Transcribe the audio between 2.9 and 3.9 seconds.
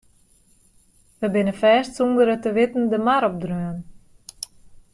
de mar opdreaun.